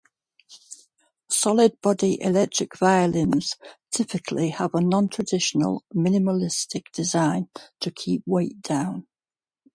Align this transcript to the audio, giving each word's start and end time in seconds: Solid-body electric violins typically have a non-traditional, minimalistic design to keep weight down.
Solid-body 1.29 2.21
electric 2.23 2.75
violins 2.75 3.55
typically 3.91 4.49
have 4.49 4.73
a 4.73 4.81
non-traditional, 4.81 5.83
minimalistic 5.95 6.85
design 6.91 7.49
to 7.81 7.91
keep 7.91 8.23
weight 8.25 8.63
down. 8.63 9.05